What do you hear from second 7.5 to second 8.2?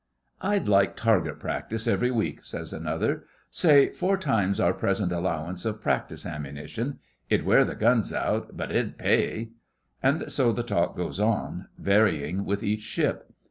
the guns